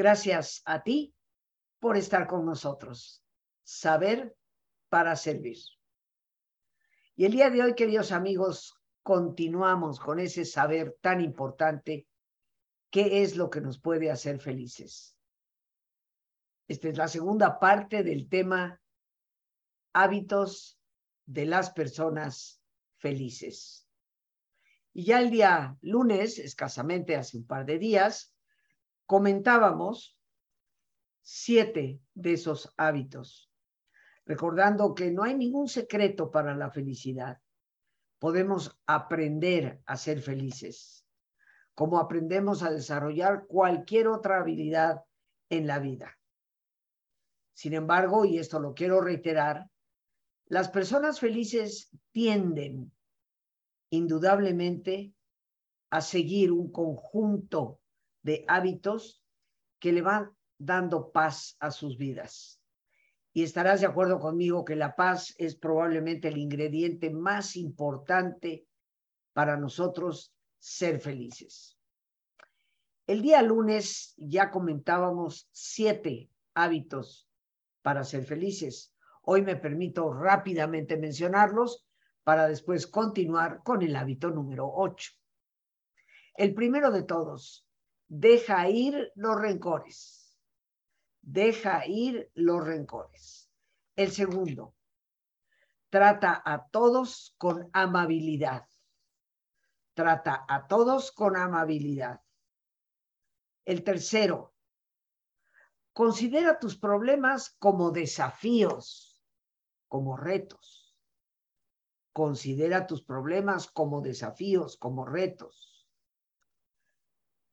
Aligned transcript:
Gracias 0.00 0.62
a 0.64 0.82
ti 0.82 1.14
por 1.78 1.98
estar 1.98 2.26
con 2.26 2.46
nosotros. 2.46 3.22
Saber 3.62 4.34
para 4.88 5.14
servir. 5.14 5.58
Y 7.16 7.26
el 7.26 7.32
día 7.32 7.50
de 7.50 7.62
hoy, 7.62 7.74
queridos 7.74 8.10
amigos, 8.10 8.80
continuamos 9.02 10.00
con 10.00 10.18
ese 10.18 10.46
saber 10.46 10.96
tan 11.02 11.20
importante, 11.20 12.08
qué 12.88 13.22
es 13.22 13.36
lo 13.36 13.50
que 13.50 13.60
nos 13.60 13.78
puede 13.78 14.10
hacer 14.10 14.40
felices. 14.40 15.18
Esta 16.66 16.88
es 16.88 16.96
la 16.96 17.06
segunda 17.06 17.58
parte 17.58 18.02
del 18.02 18.26
tema 18.26 18.80
hábitos 19.92 20.80
de 21.26 21.44
las 21.44 21.72
personas 21.72 22.62
felices. 22.96 23.86
Y 24.94 25.04
ya 25.04 25.20
el 25.20 25.28
día 25.28 25.76
lunes, 25.82 26.38
escasamente 26.38 27.16
hace 27.16 27.36
un 27.36 27.46
par 27.46 27.66
de 27.66 27.78
días, 27.78 28.34
comentábamos 29.10 30.16
siete 31.20 32.00
de 32.14 32.34
esos 32.34 32.72
hábitos, 32.76 33.50
recordando 34.24 34.94
que 34.94 35.10
no 35.10 35.24
hay 35.24 35.34
ningún 35.34 35.66
secreto 35.66 36.30
para 36.30 36.54
la 36.54 36.70
felicidad. 36.70 37.40
Podemos 38.20 38.80
aprender 38.86 39.82
a 39.84 39.96
ser 39.96 40.20
felices, 40.20 41.04
como 41.74 41.98
aprendemos 41.98 42.62
a 42.62 42.70
desarrollar 42.70 43.48
cualquier 43.48 44.06
otra 44.06 44.38
habilidad 44.38 45.02
en 45.48 45.66
la 45.66 45.80
vida. 45.80 46.16
Sin 47.52 47.74
embargo, 47.74 48.24
y 48.24 48.38
esto 48.38 48.60
lo 48.60 48.74
quiero 48.74 49.00
reiterar, 49.00 49.68
las 50.46 50.68
personas 50.68 51.18
felices 51.18 51.90
tienden 52.12 52.92
indudablemente 53.90 55.12
a 55.90 56.00
seguir 56.00 56.52
un 56.52 56.70
conjunto 56.70 57.79
de 58.22 58.44
hábitos 58.48 59.22
que 59.78 59.92
le 59.92 60.02
van 60.02 60.30
dando 60.58 61.10
paz 61.10 61.56
a 61.58 61.70
sus 61.70 61.96
vidas. 61.96 62.60
Y 63.32 63.44
estarás 63.44 63.80
de 63.80 63.86
acuerdo 63.86 64.18
conmigo 64.18 64.64
que 64.64 64.76
la 64.76 64.96
paz 64.96 65.34
es 65.38 65.54
probablemente 65.54 66.28
el 66.28 66.38
ingrediente 66.38 67.10
más 67.10 67.56
importante 67.56 68.66
para 69.32 69.56
nosotros 69.56 70.34
ser 70.58 71.00
felices. 71.00 71.78
El 73.06 73.22
día 73.22 73.42
lunes 73.42 74.14
ya 74.16 74.50
comentábamos 74.50 75.48
siete 75.52 76.30
hábitos 76.54 77.28
para 77.82 78.04
ser 78.04 78.24
felices. 78.24 78.94
Hoy 79.22 79.42
me 79.42 79.56
permito 79.56 80.12
rápidamente 80.12 80.96
mencionarlos 80.96 81.86
para 82.24 82.48
después 82.48 82.86
continuar 82.86 83.62
con 83.64 83.82
el 83.82 83.96
hábito 83.96 84.30
número 84.30 84.70
8. 84.72 85.12
El 86.36 86.54
primero 86.54 86.90
de 86.90 87.02
todos, 87.02 87.66
deja 88.10 88.68
ir 88.68 89.12
los 89.14 89.40
rencores. 89.40 90.36
Deja 91.22 91.86
ir 91.86 92.30
los 92.34 92.66
rencores. 92.66 93.48
El 93.94 94.10
segundo, 94.10 94.74
trata 95.90 96.42
a 96.44 96.66
todos 96.70 97.34
con 97.38 97.70
amabilidad. 97.72 98.66
Trata 99.94 100.44
a 100.48 100.66
todos 100.66 101.12
con 101.12 101.36
amabilidad. 101.36 102.20
El 103.64 103.84
tercero, 103.84 104.54
considera 105.92 106.58
tus 106.58 106.76
problemas 106.76 107.54
como 107.60 107.92
desafíos, 107.92 109.22
como 109.86 110.16
retos. 110.16 110.96
Considera 112.12 112.88
tus 112.88 113.04
problemas 113.04 113.70
como 113.70 114.00
desafíos, 114.00 114.76
como 114.76 115.04
retos. 115.04 115.69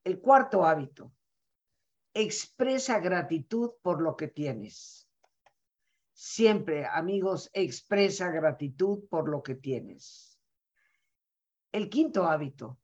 El 0.07 0.21
cuarto 0.21 0.63
hábito, 0.63 1.11
expresa 2.13 2.97
gratitud 3.01 3.71
por 3.81 4.01
lo 4.01 4.15
que 4.15 4.29
tienes. 4.29 5.05
Siempre, 6.13 6.85
amigos, 6.85 7.49
expresa 7.51 8.31
gratitud 8.31 9.03
por 9.09 9.27
lo 9.27 9.43
que 9.43 9.55
tienes. 9.55 10.39
El 11.73 11.89
quinto 11.89 12.23
hábito, 12.23 12.79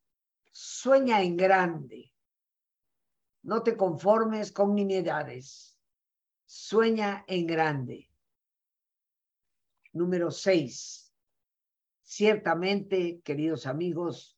sueña 0.51 1.21
en 1.21 1.37
grande. 1.37 2.13
No 3.43 3.63
te 3.63 3.77
conformes 3.77 4.51
con 4.51 4.75
nimiedades. 4.75 5.79
Sueña 6.43 7.23
en 7.25 7.47
grande. 7.47 8.11
Número 9.93 10.29
seis, 10.29 11.03
Ciertamente, 12.01 13.21
queridos 13.21 13.65
amigos, 13.65 14.32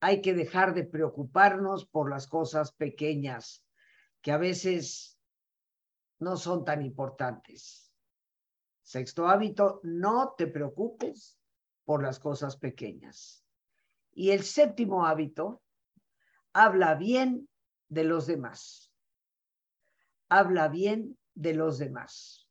hay 0.00 0.20
que 0.20 0.34
dejar 0.34 0.74
de 0.74 0.84
preocuparnos 0.84 1.86
por 1.86 2.10
las 2.10 2.26
cosas 2.26 2.72
pequeñas 2.72 3.64
que 4.20 4.32
a 4.32 4.38
veces 4.38 5.18
no 6.18 6.36
son 6.36 6.64
tan 6.64 6.82
importantes. 6.82 7.92
Sexto 8.82 9.28
hábito, 9.28 9.80
no 9.82 10.34
te 10.36 10.46
preocupes 10.46 11.38
por 11.84 12.02
las 12.02 12.18
cosas 12.18 12.56
pequeñas. 12.56 13.44
Y 14.12 14.30
el 14.30 14.42
séptimo 14.42 15.06
hábito, 15.06 15.62
habla 16.52 16.94
bien 16.94 17.48
de 17.88 18.04
los 18.04 18.26
demás. 18.26 18.92
Habla 20.28 20.68
bien 20.68 21.18
de 21.34 21.54
los 21.54 21.78
demás. 21.78 22.48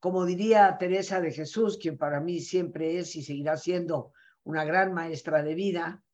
Como 0.00 0.24
diría 0.24 0.76
Teresa 0.78 1.20
de 1.20 1.32
Jesús, 1.32 1.78
quien 1.78 1.96
para 1.96 2.20
mí 2.20 2.40
siempre 2.40 2.98
es 2.98 3.16
y 3.16 3.22
seguirá 3.22 3.56
siendo 3.56 4.12
una 4.44 4.64
gran 4.64 4.92
maestra 4.92 5.42
de 5.42 5.54
vida, 5.54 6.04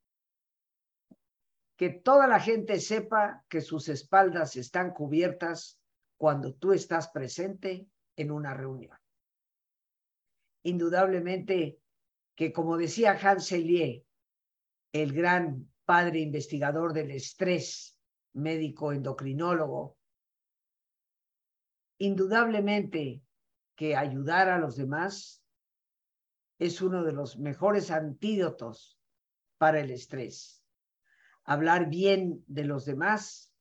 que 1.82 1.90
toda 1.90 2.28
la 2.28 2.38
gente 2.38 2.78
sepa 2.78 3.44
que 3.48 3.60
sus 3.60 3.88
espaldas 3.88 4.54
están 4.54 4.92
cubiertas 4.92 5.80
cuando 6.16 6.54
tú 6.54 6.72
estás 6.72 7.08
presente 7.08 7.88
en 8.14 8.30
una 8.30 8.54
reunión. 8.54 8.96
Indudablemente 10.62 11.80
que, 12.36 12.52
como 12.52 12.76
decía 12.76 13.18
Hans 13.20 13.46
Selye, 13.46 14.06
el 14.92 15.12
gran 15.12 15.72
padre 15.84 16.20
investigador 16.20 16.92
del 16.92 17.10
estrés, 17.10 17.98
médico 18.32 18.92
endocrinólogo, 18.92 19.98
indudablemente 21.98 23.24
que 23.74 23.96
ayudar 23.96 24.50
a 24.50 24.58
los 24.60 24.76
demás 24.76 25.42
es 26.60 26.80
uno 26.80 27.02
de 27.02 27.12
los 27.12 27.40
mejores 27.40 27.90
antídotos 27.90 29.00
para 29.58 29.80
el 29.80 29.90
estrés. 29.90 30.61
Hablar 31.44 31.88
bien 31.88 32.44
de 32.46 32.64
los 32.64 32.84
demás 32.84 33.52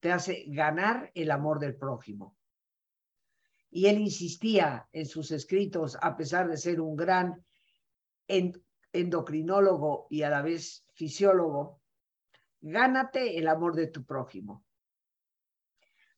te 0.00 0.12
hace 0.12 0.44
ganar 0.48 1.10
el 1.14 1.30
amor 1.30 1.58
del 1.58 1.76
prójimo. 1.76 2.36
Y 3.70 3.86
él 3.86 3.98
insistía 3.98 4.88
en 4.92 5.06
sus 5.06 5.30
escritos, 5.30 5.98
a 6.00 6.16
pesar 6.16 6.48
de 6.48 6.56
ser 6.56 6.80
un 6.80 6.96
gran 6.96 7.44
endocrinólogo 8.26 10.06
y 10.08 10.22
a 10.22 10.30
la 10.30 10.40
vez 10.40 10.86
fisiólogo, 10.94 11.82
gánate 12.60 13.38
el 13.38 13.48
amor 13.48 13.74
de 13.74 13.88
tu 13.88 14.04
prójimo. 14.04 14.64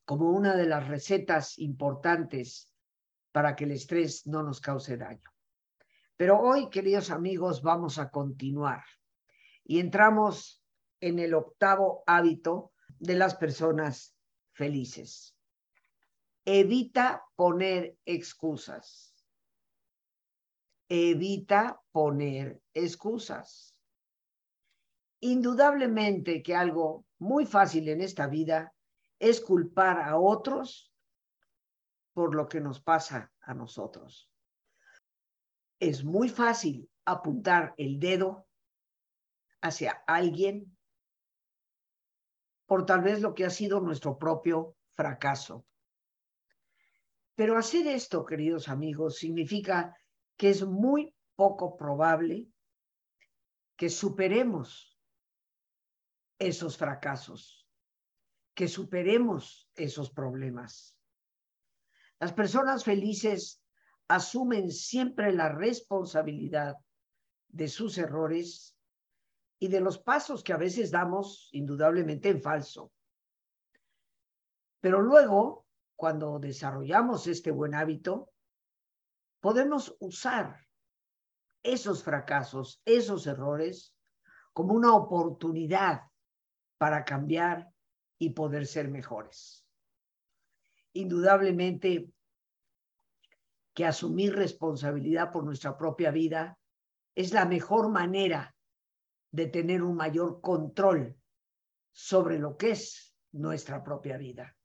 Como 0.05 0.31
una 0.31 0.55
de 0.55 0.65
las 0.65 0.87
recetas 0.87 1.59
importantes 1.59 2.71
para 3.31 3.55
que 3.55 3.65
el 3.65 3.71
estrés 3.71 4.25
no 4.27 4.43
nos 4.43 4.61
cause 4.61 4.97
daño. 4.97 5.29
Pero 6.15 6.39
hoy, 6.39 6.69
queridos 6.69 7.11
amigos, 7.11 7.61
vamos 7.61 7.97
a 7.97 8.09
continuar 8.09 8.83
y 9.63 9.79
entramos 9.79 10.60
en 11.01 11.19
el 11.19 11.33
octavo 11.33 12.03
hábito 12.07 12.71
de 12.99 13.15
las 13.15 13.35
personas 13.35 14.15
felices. 14.53 15.35
Evita 16.45 17.25
poner 17.35 17.97
excusas. 18.05 19.13
Evita 20.87 21.81
poner 21.91 22.61
excusas. 22.73 23.75
Indudablemente 25.19 26.41
que 26.41 26.55
algo 26.55 27.05
muy 27.19 27.45
fácil 27.45 27.89
en 27.89 28.01
esta 28.01 28.27
vida 28.27 28.73
es 29.19 29.39
culpar 29.41 29.99
a 29.99 30.17
otros 30.17 30.91
por 32.13 32.35
lo 32.35 32.47
que 32.47 32.59
nos 32.59 32.81
pasa 32.81 33.31
a 33.41 33.53
nosotros. 33.53 34.29
Es 35.79 36.03
muy 36.03 36.29
fácil 36.29 36.89
apuntar 37.05 37.73
el 37.77 37.99
dedo 37.99 38.47
hacia 39.61 40.03
alguien 40.07 40.75
por 42.71 42.85
tal 42.85 43.01
vez 43.01 43.19
lo 43.19 43.33
que 43.33 43.43
ha 43.43 43.49
sido 43.49 43.81
nuestro 43.81 44.17
propio 44.17 44.77
fracaso. 44.91 45.65
Pero 47.35 47.57
hacer 47.57 47.85
esto, 47.85 48.25
queridos 48.25 48.69
amigos, 48.69 49.17
significa 49.17 49.93
que 50.37 50.51
es 50.51 50.65
muy 50.65 51.13
poco 51.35 51.75
probable 51.75 52.47
que 53.75 53.89
superemos 53.89 54.97
esos 56.39 56.77
fracasos, 56.77 57.67
que 58.53 58.69
superemos 58.69 59.69
esos 59.75 60.09
problemas. 60.09 60.95
Las 62.21 62.31
personas 62.31 62.85
felices 62.85 63.61
asumen 64.07 64.71
siempre 64.71 65.33
la 65.33 65.49
responsabilidad 65.49 66.77
de 67.49 67.67
sus 67.67 67.97
errores 67.97 68.77
y 69.63 69.67
de 69.67 69.79
los 69.79 69.99
pasos 69.99 70.43
que 70.43 70.53
a 70.53 70.57
veces 70.57 70.89
damos 70.89 71.47
indudablemente 71.51 72.29
en 72.29 72.41
falso. 72.41 72.91
Pero 74.79 75.03
luego, 75.03 75.67
cuando 75.95 76.39
desarrollamos 76.39 77.27
este 77.27 77.51
buen 77.51 77.75
hábito, 77.75 78.31
podemos 79.39 79.95
usar 79.99 80.67
esos 81.61 82.03
fracasos, 82.03 82.81
esos 82.85 83.27
errores, 83.27 83.95
como 84.51 84.73
una 84.73 84.95
oportunidad 84.95 86.09
para 86.79 87.05
cambiar 87.05 87.71
y 88.17 88.31
poder 88.31 88.65
ser 88.65 88.89
mejores. 88.89 89.63
Indudablemente 90.93 92.11
que 93.75 93.85
asumir 93.85 94.35
responsabilidad 94.35 95.31
por 95.31 95.43
nuestra 95.43 95.77
propia 95.77 96.09
vida 96.09 96.57
es 97.13 97.31
la 97.31 97.45
mejor 97.45 97.89
manera 97.89 98.55
de 99.31 99.47
tener 99.47 99.81
un 99.81 99.95
mayor 99.95 100.41
control 100.41 101.17
sobre 101.91 102.37
lo 102.37 102.57
que 102.57 102.71
es 102.71 103.15
nuestra 103.31 103.83
propia 103.83 104.17
vida. 104.17 104.55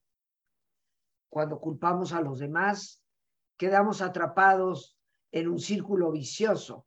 Cuando 1.29 1.61
culpamos 1.61 2.13
a 2.13 2.21
los 2.21 2.39
demás, 2.39 3.03
quedamos 3.57 4.03
atrapados 4.03 4.99
en 5.31 5.49
un 5.49 5.59
círculo 5.59 6.11
vicioso, 6.11 6.87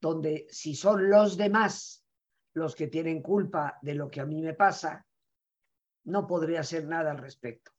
donde 0.00 0.46
si 0.50 0.74
son 0.74 1.10
los 1.10 1.36
demás 1.36 2.06
los 2.54 2.74
que 2.74 2.86
tienen 2.86 3.22
culpa 3.22 3.78
de 3.82 3.94
lo 3.94 4.08
que 4.08 4.20
a 4.20 4.26
mí 4.26 4.40
me 4.40 4.54
pasa, 4.54 5.06
no 6.04 6.26
podré 6.26 6.58
hacer 6.58 6.86
nada 6.86 7.10
al 7.10 7.18
respecto. 7.18 7.72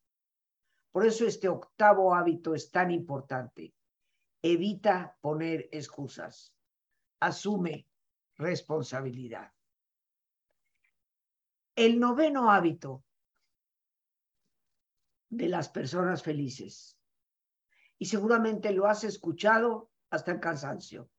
Por 0.91 1.05
eso 1.05 1.25
este 1.25 1.47
octavo 1.47 2.13
hábito 2.13 2.53
es 2.53 2.69
tan 2.69 2.91
importante. 2.91 3.73
Evita 4.41 5.17
poner 5.21 5.67
excusas. 5.71 6.53
Asume 7.19 7.86
responsabilidad. 8.37 9.51
El 11.75 11.99
noveno 11.99 12.51
hábito 12.51 13.03
de 15.29 15.47
las 15.47 15.69
personas 15.69 16.23
felices. 16.23 16.97
Y 17.99 18.05
seguramente 18.05 18.71
lo 18.71 18.85
has 18.85 19.03
escuchado 19.03 19.91
hasta 20.09 20.31
el 20.31 20.39
cansancio. 20.39 21.09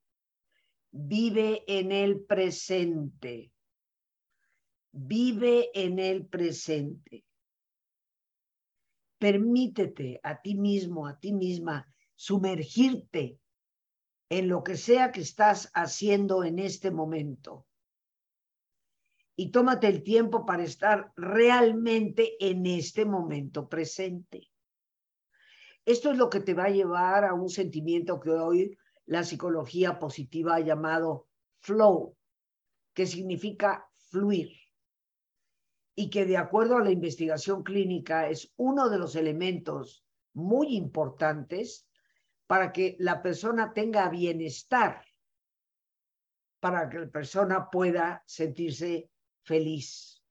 Vive 0.90 1.64
en 1.66 1.92
el 1.92 2.24
presente. 2.24 3.52
Vive 4.92 5.70
en 5.74 5.98
el 5.98 6.26
presente. 6.26 7.24
Permítete 9.18 10.20
a 10.22 10.40
ti 10.40 10.54
mismo, 10.54 11.06
a 11.06 11.18
ti 11.18 11.32
misma, 11.32 11.92
sumergirte 12.14 13.38
en 14.30 14.48
lo 14.48 14.62
que 14.62 14.76
sea 14.76 15.10
que 15.10 15.20
estás 15.20 15.70
haciendo 15.74 16.44
en 16.44 16.58
este 16.58 16.90
momento. 16.90 17.66
Y 19.36 19.50
tómate 19.50 19.86
el 19.86 20.02
tiempo 20.02 20.44
para 20.44 20.64
estar 20.64 21.12
realmente 21.16 22.36
en 22.40 22.66
este 22.66 23.04
momento 23.04 23.68
presente. 23.68 24.50
Esto 25.84 26.10
es 26.10 26.18
lo 26.18 26.28
que 26.28 26.40
te 26.40 26.54
va 26.54 26.64
a 26.64 26.70
llevar 26.70 27.24
a 27.24 27.32
un 27.34 27.48
sentimiento 27.48 28.20
que 28.20 28.30
hoy 28.30 28.76
la 29.06 29.24
psicología 29.24 29.98
positiva 29.98 30.56
ha 30.56 30.60
llamado 30.60 31.28
flow, 31.60 32.14
que 32.92 33.06
significa 33.06 33.88
fluir. 34.10 34.50
Y 35.94 36.10
que 36.10 36.26
de 36.26 36.36
acuerdo 36.36 36.76
a 36.76 36.84
la 36.84 36.90
investigación 36.90 37.62
clínica 37.62 38.28
es 38.28 38.52
uno 38.56 38.90
de 38.90 38.98
los 38.98 39.16
elementos 39.16 40.04
muy 40.34 40.76
importantes 40.76 41.87
para 42.48 42.72
que 42.72 42.96
la 42.98 43.22
persona 43.22 43.74
tenga 43.74 44.08
bienestar, 44.08 45.04
para 46.60 46.88
que 46.88 46.98
la 46.98 47.10
persona 47.10 47.68
pueda 47.70 48.24
sentirse 48.26 49.10
feliz. 49.44 50.24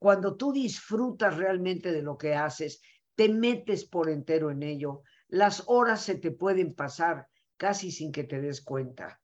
Cuando 0.00 0.36
tú 0.36 0.52
disfrutas 0.52 1.36
realmente 1.36 1.92
de 1.92 2.02
lo 2.02 2.18
que 2.18 2.34
haces, 2.34 2.82
te 3.14 3.28
metes 3.28 3.84
por 3.84 4.10
entero 4.10 4.50
en 4.50 4.64
ello, 4.64 5.02
las 5.28 5.62
horas 5.68 6.02
se 6.02 6.16
te 6.16 6.32
pueden 6.32 6.74
pasar 6.74 7.28
casi 7.56 7.92
sin 7.92 8.10
que 8.10 8.24
te 8.24 8.40
des 8.40 8.60
cuenta. 8.60 9.22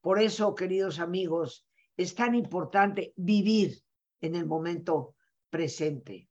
Por 0.00 0.20
eso, 0.20 0.56
queridos 0.56 0.98
amigos, 0.98 1.64
es 1.96 2.16
tan 2.16 2.34
importante 2.34 3.14
vivir 3.16 3.80
en 4.20 4.34
el 4.34 4.46
momento 4.46 5.14
presente. 5.48 6.28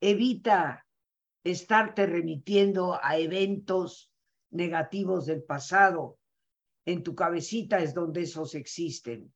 Evita 0.00 0.83
estarte 1.44 2.06
remitiendo 2.06 2.98
a 3.02 3.18
eventos 3.18 4.10
negativos 4.50 5.26
del 5.26 5.42
pasado. 5.42 6.18
En 6.86 7.02
tu 7.02 7.14
cabecita 7.14 7.78
es 7.80 7.94
donde 7.94 8.22
esos 8.22 8.54
existen, 8.54 9.32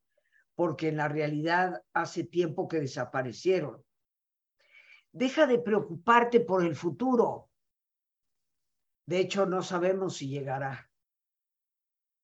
porque 0.55 0.89
en 0.89 0.97
la 0.97 1.07
realidad 1.07 1.83
hace 1.93 2.23
tiempo 2.23 2.67
que 2.67 2.79
desaparecieron. 2.79 3.83
Deja 5.11 5.47
de 5.47 5.59
preocuparte 5.59 6.39
por 6.39 6.63
el 6.65 6.75
futuro. 6.75 7.49
De 9.05 9.19
hecho, 9.19 9.45
no 9.45 9.63
sabemos 9.63 10.17
si 10.17 10.29
llegará. 10.29 10.89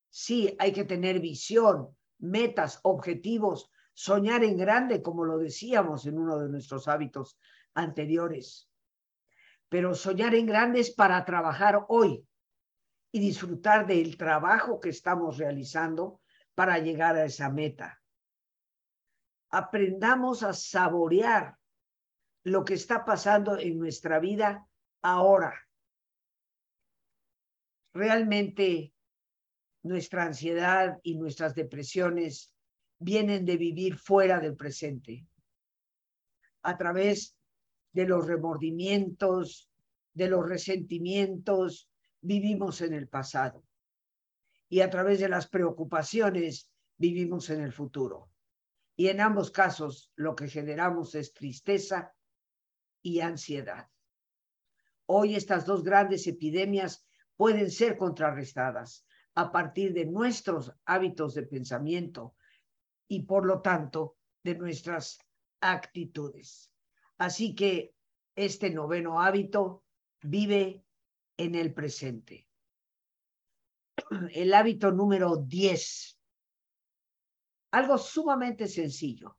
Sí, 0.10 0.56
hay 0.60 0.72
que 0.72 0.86
tener 0.86 1.20
visión, 1.20 1.96
metas, 2.20 2.80
objetivos, 2.84 3.72
soñar 3.94 4.44
en 4.44 4.58
grande, 4.58 5.02
como 5.02 5.26
lo 5.26 5.38
decíamos 5.38 6.06
en 6.06 6.18
uno 6.18 6.40
de 6.40 6.50
nuestros 6.50 6.88
hábitos 6.88 7.40
anteriores 7.74 8.70
pero 9.70 9.96
soñar 9.96 10.36
en 10.36 10.46
grandes 10.46 10.92
para 10.92 11.24
trabajar 11.26 11.86
hoy 11.90 12.26
y 13.12 13.20
disfrutar 13.20 13.88
del 13.88 14.18
trabajo 14.18 14.80
que 14.80 14.90
estamos 14.90 15.38
realizando 15.38 16.22
para 16.54 16.80
llegar 16.80 17.16
a 17.16 17.26
esa 17.26 17.50
meta. 17.50 18.02
Aprendamos 19.50 20.44
a 20.44 20.54
saborear 20.54 21.58
lo 22.44 22.64
que 22.64 22.76
está 22.76 23.06
pasando 23.06 23.58
en 23.58 23.80
nuestra 23.80 24.20
vida 24.20 24.68
ahora. 25.02 25.54
Realmente 27.94 28.94
nuestra 29.84 30.24
ansiedad 30.24 31.00
y 31.04 31.16
nuestras 31.16 31.56
depresiones 31.56 32.52
vienen 33.00 33.46
de 33.46 33.58
vivir 33.58 33.98
fuera 33.98 34.40
del 34.40 34.56
presente, 34.56 35.28
a 36.64 36.78
través 36.78 37.35
de 37.96 38.06
los 38.06 38.28
remordimientos, 38.28 39.72
de 40.14 40.28
los 40.28 40.46
resentimientos, 40.46 41.90
vivimos 42.20 42.82
en 42.82 42.94
el 42.94 43.08
pasado. 43.08 43.64
Y 44.68 44.82
a 44.82 44.90
través 44.90 45.22
de 45.22 45.30
las 45.30 45.48
preocupaciones, 45.48 46.70
vivimos 46.98 47.50
en 47.50 47.62
el 47.62 47.72
futuro. 47.72 48.30
Y 48.98 49.08
en 49.08 49.22
ambos 49.22 49.50
casos, 49.50 50.12
lo 50.18 50.36
que 50.36 50.50
generamos 50.50 51.16
es 51.16 51.34
tristeza 51.34 52.14
y 53.02 53.22
ansiedad. 53.22 53.88
Hoy 55.06 55.36
estas 55.36 55.66
dos 55.66 55.82
grandes 55.82 56.28
epidemias 56.28 57.08
pueden 57.38 57.72
ser 57.72 57.96
contrarrestadas 57.96 59.08
a 59.36 59.54
partir 59.54 59.94
de 59.94 60.06
nuestros 60.06 60.74
hábitos 60.84 61.34
de 61.34 61.44
pensamiento 61.44 62.36
y 63.08 63.22
por 63.22 63.46
lo 63.46 63.62
tanto 63.62 64.18
de 64.44 64.56
nuestras 64.56 65.18
actitudes. 65.62 66.75
Así 67.18 67.56
que 67.56 67.96
este 68.36 68.70
noveno 68.70 69.22
hábito 69.22 69.84
vive 70.22 70.84
en 71.38 71.56
el 71.56 71.74
presente. 71.74 72.48
El 74.34 74.54
hábito 74.54 74.92
número 74.92 75.38
10. 75.38 76.20
Algo 77.72 77.98
sumamente 77.98 78.68
sencillo, 78.68 79.38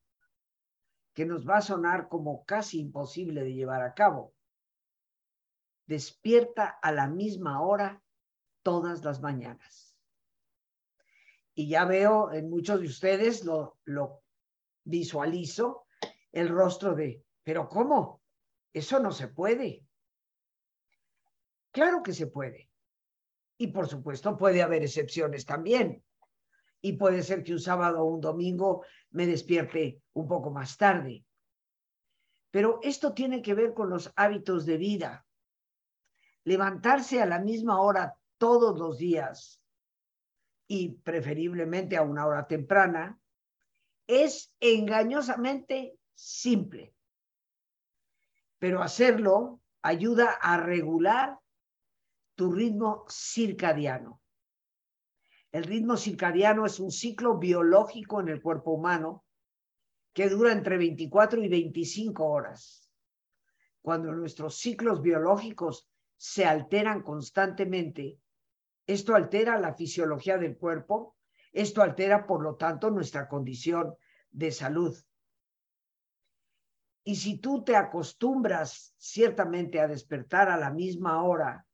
que 1.15 1.25
nos 1.25 1.47
va 1.49 1.59
a 1.59 1.63
sonar 1.63 2.09
como 2.09 2.45
casi 2.45 2.81
imposible 2.81 3.43
de 3.43 3.55
llevar 3.55 3.83
a 3.83 3.95
cabo. 3.95 4.35
Despierta 5.87 6.79
a 6.83 6.93
la 6.93 7.07
misma 7.07 7.63
hora 7.63 8.03
todas 8.63 9.05
las 9.05 9.21
mañanas. 9.21 9.97
Y 11.55 11.69
ya 11.69 11.85
veo 11.87 12.33
en 12.33 12.51
muchos 12.51 12.81
de 12.81 12.87
ustedes, 12.87 13.45
lo, 13.45 13.79
lo 13.85 14.23
visualizo, 14.85 15.87
el 16.33 16.49
rostro 16.49 16.95
de 16.95 17.26
pero 17.47 17.69
¿cómo? 17.69 18.21
Eso 18.73 18.99
no 18.99 19.13
se 19.13 19.29
puede. 19.29 19.87
Claro 21.71 22.03
que 22.03 22.13
se 22.13 22.27
puede. 22.27 22.69
Y 23.57 23.69
por 23.69 23.87
supuesto 23.87 24.37
puede 24.37 24.65
haber 24.65 24.83
excepciones 24.83 25.47
también. 25.47 26.03
Y 26.81 26.95
puede 26.95 27.23
ser 27.23 27.45
que 27.45 27.53
un 27.53 27.61
sábado 27.61 28.03
o 28.03 28.07
un 28.07 28.21
domingo 28.21 28.85
me 29.11 29.29
despierte 29.29 30.03
un 30.15 30.27
poco 30.27 30.51
más 30.51 30.77
tarde. 30.77 31.25
Pero 32.51 32.81
esto 32.83 33.15
tiene 33.15 33.41
que 33.43 33.55
ver 33.55 33.75
con 33.75 33.91
los 33.91 34.13
hábitos 34.17 34.67
de 34.67 34.79
vida. 34.79 35.25
Levantarse 36.43 37.23
a 37.23 37.27
la 37.27 37.39
misma 37.39 37.81
hora 37.81 38.19
todos 38.39 38.77
los 38.77 38.99
días 38.99 39.63
y 40.67 40.97
preferiblemente 40.97 41.97
a 41.97 42.03
una 42.03 42.27
hora 42.27 42.49
temprana 42.49 43.21
es 44.09 44.53
engañosamente 44.59 45.97
simple 46.13 46.96
pero 48.59 48.83
hacerlo 48.83 49.61
ayuda 49.83 50.31
a 50.41 50.57
regular 50.57 51.39
tu 52.35 52.53
ritmo 52.53 53.05
circadiano. 53.09 54.21
El 55.53 55.65
ritmo 55.65 55.97
circadiano 55.97 56.67
es 56.67 56.81
un 56.81 56.91
ciclo 56.91 57.39
biológico 57.39 58.21
en 58.21 58.29
el 58.29 58.43
cuerpo 58.43 58.73
humano 58.73 59.25
que 60.13 60.29
dura 60.29 60.53
entre 60.53 60.77
24 60.77 61.43
y 61.43 61.49
25 61.49 62.25
horas. 62.25 62.91
Cuando 63.81 64.13
nuestros 64.13 64.59
ciclos 64.59 65.01
biológicos 65.01 65.89
se 66.17 66.45
alteran 66.45 67.03
constantemente, 67.03 68.19
esto 68.87 69.15
altera 69.15 69.59
la 69.59 69.75
fisiología 69.75 70.39
del 70.39 70.57
cuerpo, 70.57 71.17
esto 71.53 71.83
altera, 71.83 72.27
por 72.27 72.43
lo 72.43 72.57
tanto, 72.57 72.91
nuestra 72.91 73.29
condición 73.29 73.95
de 74.31 74.53
salud. 74.53 74.97
Y 77.09 77.15
si 77.15 77.39
tú 77.39 77.63
te 77.63 77.77
acostumbras 77.77 78.93
ciertamente 78.99 79.79
a 79.79 79.87
despertar 79.87 80.49
a 80.49 80.57
la 80.57 80.73
misma 80.73 81.23
hora, 81.23 81.65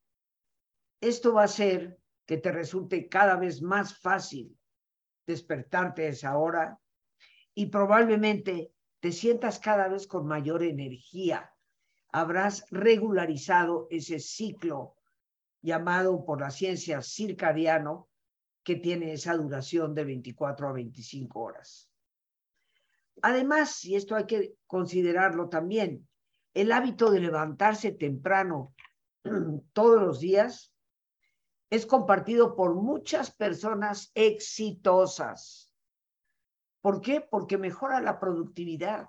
esto 1.00 1.32
va 1.32 1.40
a 1.40 1.46
hacer 1.46 1.98
que 2.26 2.36
te 2.36 2.52
resulte 2.52 3.08
cada 3.08 3.36
vez 3.36 3.62
más 3.62 3.98
fácil 3.98 4.54
despertarte 5.26 6.04
a 6.04 6.08
esa 6.10 6.36
hora 6.36 6.78
y 7.54 7.66
probablemente 7.66 8.74
te 9.00 9.10
sientas 9.10 9.58
cada 9.58 9.88
vez 9.88 10.06
con 10.06 10.26
mayor 10.26 10.62
energía. 10.62 11.50
Habrás 12.08 12.66
regularizado 12.70 13.86
ese 13.90 14.20
ciclo 14.20 14.96
llamado 15.62 16.26
por 16.26 16.42
la 16.42 16.50
ciencia 16.50 17.00
circadiano 17.00 18.10
que 18.62 18.76
tiene 18.76 19.14
esa 19.14 19.34
duración 19.34 19.94
de 19.94 20.04
24 20.04 20.68
a 20.68 20.72
25 20.72 21.40
horas. 21.40 21.91
Además, 23.20 23.84
y 23.84 23.96
esto 23.96 24.16
hay 24.16 24.26
que 24.26 24.54
considerarlo 24.66 25.48
también, 25.48 26.08
el 26.54 26.72
hábito 26.72 27.10
de 27.10 27.20
levantarse 27.20 27.92
temprano 27.92 28.74
todos 29.72 30.00
los 30.00 30.20
días 30.20 30.72
es 31.70 31.86
compartido 31.86 32.54
por 32.54 32.74
muchas 32.74 33.30
personas 33.30 34.10
exitosas. 34.14 35.72
¿Por 36.82 37.00
qué? 37.00 37.20
Porque 37.20 37.56
mejora 37.56 38.00
la 38.00 38.18
productividad 38.18 39.08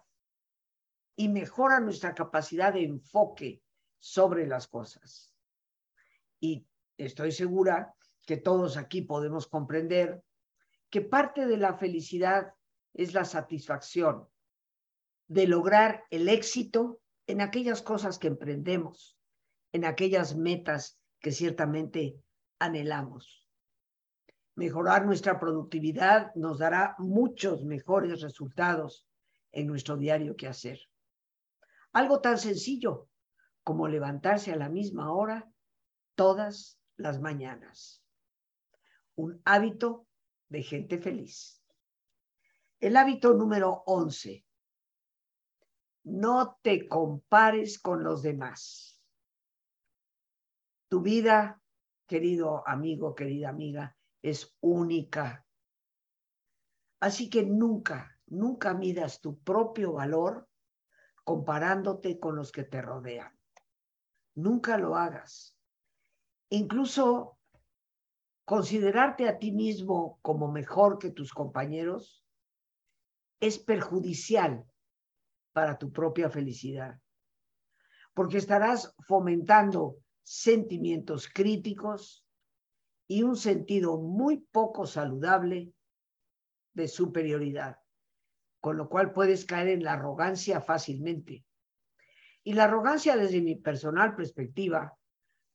y 1.16 1.28
mejora 1.28 1.80
nuestra 1.80 2.14
capacidad 2.14 2.74
de 2.74 2.84
enfoque 2.84 3.62
sobre 4.00 4.48
las 4.48 4.68
cosas. 4.68 5.36
Y 6.40 6.66
estoy 6.98 7.32
segura 7.32 7.96
que 8.26 8.38
todos 8.38 8.78
aquí 8.78 9.02
podemos 9.02 9.48
comprender 9.48 10.24
que 10.90 11.02
parte 11.02 11.46
de 11.46 11.58
la 11.58 11.74
felicidad 11.74 12.54
es 12.94 13.14
la 13.14 13.26
satisfacción 13.26 14.28
de 15.28 15.48
lograr 15.48 16.04
el 16.12 16.30
éxito 16.30 17.02
en 17.28 17.42
aquellas 17.42 17.82
cosas 17.82 18.20
que 18.20 18.28
emprendemos, 18.28 19.18
en 19.72 19.86
aquellas 19.86 20.36
metas 20.36 21.00
que 21.20 21.32
ciertamente 21.32 22.22
anhelamos. 22.60 23.48
Mejorar 24.56 25.06
nuestra 25.06 25.40
productividad 25.40 26.34
nos 26.36 26.60
dará 26.60 26.96
muchos 27.00 27.66
mejores 27.66 28.22
resultados 28.22 29.08
en 29.52 29.68
nuestro 29.68 29.98
diario 29.98 30.36
que 30.36 30.48
hacer. 30.48 30.80
Algo 31.94 32.22
tan 32.22 32.38
sencillo 32.38 33.10
como 33.64 33.88
levantarse 33.88 34.52
a 34.52 34.56
la 34.56 34.70
misma 34.70 35.12
hora 35.14 35.50
todas 36.16 36.80
las 36.98 37.20
mañanas. 37.20 38.04
Un 39.16 39.42
hábito 39.46 40.06
de 40.50 40.62
gente 40.62 41.00
feliz. 41.00 41.63
El 42.84 42.98
hábito 42.98 43.34
número 43.34 43.84
11. 43.86 44.46
No 46.04 46.60
te 46.62 46.86
compares 46.90 47.80
con 47.80 48.04
los 48.04 48.22
demás. 48.22 49.02
Tu 50.90 51.02
vida, 51.02 51.62
querido 52.06 52.68
amigo, 52.68 53.16
querida 53.16 53.48
amiga, 53.48 53.96
es 54.22 54.58
única. 54.60 55.46
Así 57.00 57.30
que 57.30 57.46
nunca, 57.46 58.20
nunca 58.26 58.74
midas 58.74 59.22
tu 59.22 59.40
propio 59.40 59.94
valor 59.94 60.50
comparándote 61.24 62.20
con 62.20 62.36
los 62.36 62.52
que 62.52 62.66
te 62.66 62.82
rodean. 62.82 63.32
Nunca 64.36 64.78
lo 64.78 64.98
hagas. 64.98 65.58
Incluso 66.50 67.40
considerarte 68.44 69.30
a 69.30 69.40
ti 69.40 69.54
mismo 69.54 70.20
como 70.22 70.52
mejor 70.52 71.00
que 71.00 71.12
tus 71.12 71.34
compañeros 71.34 72.23
es 73.44 73.60
perjudicial 73.60 74.66
para 75.52 75.78
tu 75.78 75.92
propia 75.92 76.30
felicidad, 76.30 76.98
porque 78.14 78.38
estarás 78.38 78.96
fomentando 79.06 79.98
sentimientos 80.24 81.28
críticos 81.28 82.26
y 83.06 83.24
un 83.24 83.36
sentido 83.36 83.98
muy 83.98 84.38
poco 84.38 84.88
saludable 84.88 85.74
de 86.74 86.88
superioridad, 86.88 87.80
con 88.62 88.78
lo 88.78 88.88
cual 88.88 89.12
puedes 89.12 89.44
caer 89.44 89.68
en 89.68 89.84
la 89.84 89.94
arrogancia 89.94 90.62
fácilmente. 90.62 91.44
Y 92.46 92.54
la 92.54 92.64
arrogancia 92.64 93.18
desde 93.18 93.42
mi 93.42 93.58
personal 93.58 94.16
perspectiva 94.16 94.98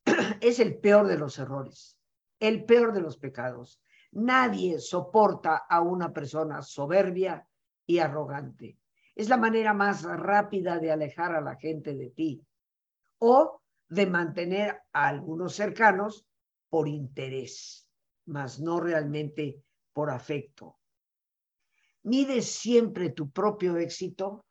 es 0.42 0.61
el 0.61 0.78
peor 0.78 1.07
de 1.07 1.16
los 1.16 1.38
errores, 1.38 1.99
el 2.38 2.66
peor 2.66 2.92
de 2.92 3.00
los 3.00 3.16
pecados. 3.16 3.80
Nadie 4.12 4.78
soporta 4.78 5.57
a 5.57 5.80
una 5.80 6.12
persona 6.12 6.61
soberbia 6.61 7.47
y 7.88 7.99
arrogante. 7.99 8.78
Es 9.16 9.28
la 9.28 9.38
manera 9.38 9.73
más 9.73 10.04
rápida 10.04 10.78
de 10.78 10.92
alejar 10.92 11.35
a 11.35 11.40
la 11.40 11.57
gente 11.57 11.95
de 11.95 12.11
ti 12.11 12.47
o 13.18 13.62
de 13.88 14.07
mantener 14.07 14.83
a 14.92 15.09
algunos 15.09 15.54
cercanos 15.54 16.26
por 16.68 16.87
interés, 16.87 17.88
mas 18.26 18.61
no 18.61 18.78
realmente 18.78 19.64
por 19.95 20.11
afecto. 20.11 20.78
Mide 22.02 22.42
siempre 22.42 23.11
tu 23.11 23.30
propio 23.30 23.78
éxito 23.78 24.45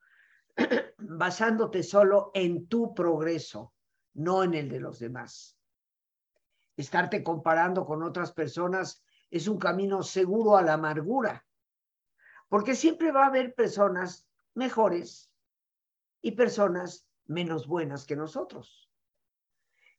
basándote 0.97 1.83
solo 1.83 2.31
en 2.33 2.67
tu 2.67 2.93
progreso, 2.95 3.75
no 4.15 4.43
en 4.43 4.55
el 4.55 4.67
de 4.67 4.79
los 4.79 4.97
demás. 4.97 5.55
Estarte 6.75 7.23
comparando 7.23 7.85
con 7.85 8.01
otras 8.01 8.33
personas 8.33 9.03
es 9.29 9.47
un 9.47 9.59
camino 9.59 10.01
seguro 10.01 10.57
a 10.57 10.63
la 10.63 10.73
amargura 10.73 11.46
porque 12.49 12.75
siempre 12.75 13.11
va 13.11 13.23
a 13.23 13.27
haber 13.27 13.53
personas 13.53 14.27
mejores 14.53 15.31
y 16.21 16.31
personas 16.31 17.07
menos 17.25 17.67
buenas 17.67 18.05
que 18.05 18.15
nosotros. 18.15 18.89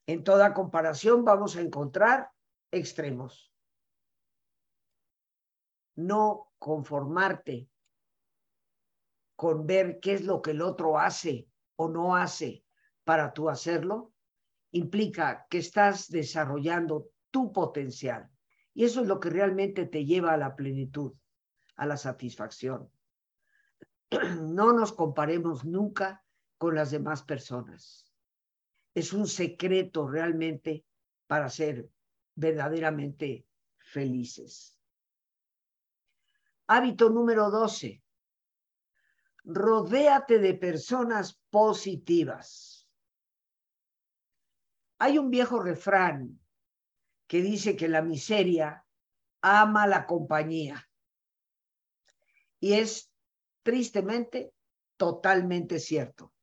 En 0.07 0.23
toda 0.23 0.53
comparación 0.53 1.23
vamos 1.23 1.55
a 1.55 1.61
encontrar 1.61 2.31
extremos. 2.71 3.53
No 5.95 6.51
conformarte 6.57 7.69
con 9.35 9.67
ver 9.67 9.99
qué 9.99 10.13
es 10.13 10.23
lo 10.23 10.41
que 10.41 10.51
el 10.51 10.61
otro 10.61 10.97
hace 10.97 11.47
o 11.75 11.87
no 11.87 12.15
hace 12.15 12.65
para 13.03 13.33
tú 13.33 13.49
hacerlo, 13.49 14.11
implica 14.71 15.47
que 15.49 15.59
estás 15.59 16.09
desarrollando 16.09 17.09
tu 17.31 17.53
potencial. 17.53 18.29
Y 18.73 18.85
eso 18.85 19.01
es 19.01 19.07
lo 19.07 19.19
que 19.19 19.29
realmente 19.29 19.85
te 19.85 20.05
lleva 20.05 20.33
a 20.33 20.37
la 20.37 20.55
plenitud 20.55 21.13
a 21.79 21.85
la 21.85 21.97
satisfacción. 21.97 22.91
No 24.41 24.73
nos 24.73 24.91
comparemos 24.91 25.63
nunca 25.63 26.23
con 26.57 26.75
las 26.75 26.91
demás 26.91 27.23
personas. 27.23 28.11
Es 28.93 29.13
un 29.13 29.27
secreto 29.27 30.07
realmente 30.07 30.85
para 31.27 31.49
ser 31.49 31.89
verdaderamente 32.35 33.47
felices. 33.77 34.77
Hábito 36.67 37.09
número 37.09 37.49
12. 37.49 38.03
Rodéate 39.45 40.39
de 40.39 40.53
personas 40.55 41.39
positivas. 41.49 42.87
Hay 44.97 45.17
un 45.17 45.29
viejo 45.29 45.61
refrán 45.61 46.39
que 47.25 47.41
dice 47.41 47.77
que 47.77 47.87
la 47.87 48.01
miseria 48.01 48.85
ama 49.41 49.87
la 49.87 50.05
compañía. 50.05 50.88
Y 52.59 52.73
es 52.73 53.11
tristemente 53.63 54.53
totalmente 54.97 55.79
cierto. 55.79 56.33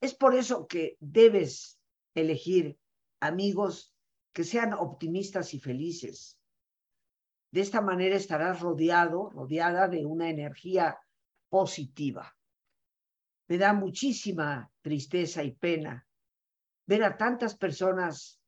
Es 0.00 0.14
por 0.14 0.34
eso 0.34 0.66
que 0.66 0.96
debes 1.00 1.78
elegir 2.14 2.78
amigos 3.20 3.92
que 4.32 4.44
sean 4.44 4.72
optimistas 4.72 5.54
y 5.54 5.60
felices. 5.60 6.38
De 7.50 7.60
esta 7.60 7.80
manera 7.80 8.16
estarás 8.16 8.60
rodeado, 8.60 9.30
rodeada 9.30 9.88
de 9.88 10.04
una 10.04 10.28
energía 10.28 10.98
positiva. 11.48 12.36
Me 13.48 13.58
da 13.58 13.72
muchísima 13.72 14.70
tristeza 14.82 15.42
y 15.42 15.52
pena 15.52 16.06
ver 16.86 17.04
a 17.04 17.16
tantas 17.16 17.56
personas 17.56 18.40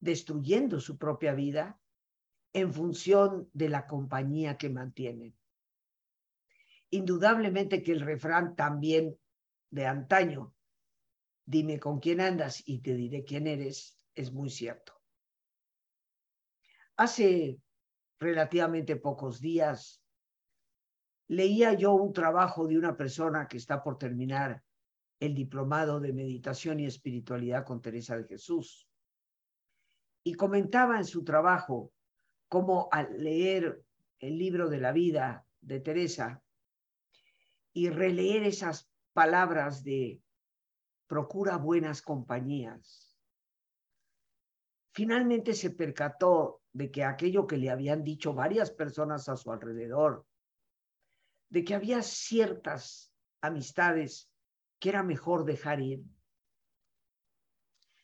destruyendo 0.00 0.80
su 0.80 0.96
propia 0.98 1.34
vida 1.34 1.78
en 2.52 2.72
función 2.72 3.48
de 3.52 3.68
la 3.68 3.86
compañía 3.86 4.56
que 4.56 4.70
mantienen 4.70 5.34
indudablemente 6.94 7.82
que 7.82 7.92
el 7.92 8.00
refrán 8.00 8.54
también 8.54 9.18
de 9.70 9.86
antaño, 9.86 10.54
dime 11.44 11.80
con 11.80 11.98
quién 11.98 12.20
andas 12.20 12.62
y 12.64 12.78
te 12.78 12.94
diré 12.94 13.24
quién 13.24 13.48
eres, 13.48 13.98
es 14.14 14.32
muy 14.32 14.48
cierto. 14.48 14.92
Hace 16.96 17.58
relativamente 18.20 18.94
pocos 18.94 19.40
días 19.40 20.00
leía 21.26 21.72
yo 21.72 21.94
un 21.94 22.12
trabajo 22.12 22.68
de 22.68 22.78
una 22.78 22.96
persona 22.96 23.48
que 23.48 23.56
está 23.56 23.82
por 23.82 23.98
terminar 23.98 24.62
el 25.18 25.34
diplomado 25.34 25.98
de 25.98 26.12
meditación 26.12 26.78
y 26.78 26.86
espiritualidad 26.86 27.64
con 27.64 27.82
Teresa 27.82 28.16
de 28.16 28.24
Jesús. 28.24 28.88
Y 30.22 30.34
comentaba 30.34 30.98
en 30.98 31.04
su 31.04 31.24
trabajo 31.24 31.92
cómo 32.48 32.88
al 32.92 33.20
leer 33.20 33.82
el 34.20 34.38
libro 34.38 34.68
de 34.68 34.78
la 34.78 34.92
vida 34.92 35.44
de 35.60 35.80
Teresa 35.80 36.43
y 37.74 37.90
releer 37.90 38.44
esas 38.44 38.88
palabras 39.12 39.82
de 39.82 40.22
procura 41.06 41.58
buenas 41.58 42.00
compañías, 42.00 43.18
finalmente 44.92 45.52
se 45.54 45.70
percató 45.70 46.62
de 46.72 46.90
que 46.90 47.04
aquello 47.04 47.46
que 47.46 47.56
le 47.56 47.70
habían 47.70 48.04
dicho 48.04 48.32
varias 48.32 48.70
personas 48.70 49.28
a 49.28 49.36
su 49.36 49.50
alrededor, 49.52 50.24
de 51.50 51.64
que 51.64 51.74
había 51.74 52.00
ciertas 52.02 53.12
amistades 53.40 54.30
que 54.78 54.90
era 54.90 55.02
mejor 55.02 55.44
dejar 55.44 55.80
ir, 55.80 56.04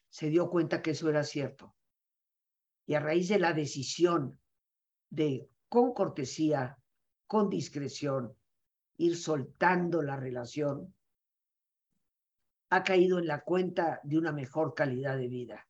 se 0.09 0.31
dio 0.31 0.51
cuenta 0.51 0.83
que 0.83 0.91
eso 0.91 1.09
era 1.09 1.23
cierto. 1.23 1.77
Y 2.87 2.95
a 2.95 3.01
raíz 3.01 3.29
de 3.29 3.39
la 3.39 3.53
decisión 3.53 4.41
de, 5.11 5.49
con 5.69 5.95
cortesía, 5.95 6.77
con 7.29 7.49
discreción, 7.49 8.37
ir 9.01 9.17
soltando 9.17 10.03
la 10.03 10.15
relación, 10.15 10.95
ha 12.69 12.85
caído 12.85 13.19
en 13.19 13.27
la 13.27 13.41
cuenta 13.41 13.99
de 14.05 14.19
una 14.19 14.31
mejor 14.31 14.75
calidad 14.75 15.17
de 15.17 15.27
vida. 15.27 15.67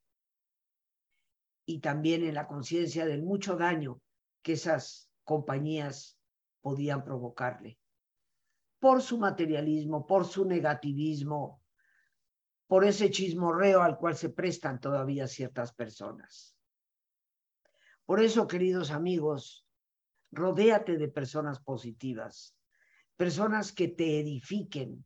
Y 1.64 1.78
también 1.78 2.24
en 2.24 2.34
la 2.34 2.48
conciencia 2.48 3.06
del 3.06 3.22
mucho 3.22 3.56
daño 3.56 4.02
que 4.42 4.54
esas 4.54 5.12
compañías 5.22 6.18
podían 6.60 7.04
provocarle. 7.04 7.78
Por 8.80 9.00
su 9.00 9.16
materialismo, 9.16 10.08
por 10.08 10.26
su 10.26 10.44
negativismo, 10.44 11.62
por 12.66 12.84
ese 12.84 13.12
chismorreo 13.12 13.80
al 13.80 13.96
cual 13.96 14.16
se 14.16 14.30
prestan 14.30 14.80
todavía 14.80 15.28
ciertas 15.28 15.72
personas. 15.72 16.56
Por 18.04 18.20
eso, 18.20 18.48
queridos 18.48 18.90
amigos, 18.90 19.68
rodéate 20.32 20.96
de 20.96 21.06
personas 21.06 21.60
positivas, 21.60 22.56
personas 23.20 23.70
que 23.70 23.86
te 23.86 24.18
edifiquen, 24.18 25.04